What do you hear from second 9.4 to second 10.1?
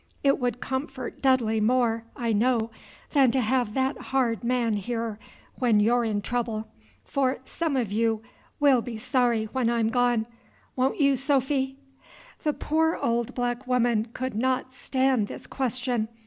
when I'm